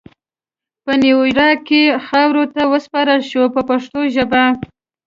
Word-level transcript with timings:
په 0.83 0.91
نیویارک 1.01 1.59
کې 1.67 1.81
خاورو 2.05 2.43
ته 2.53 2.61
وسپارل 2.71 3.21
شو 3.31 3.43
په 3.55 3.61
پښتو 3.69 3.99
ژبه. 4.15 4.43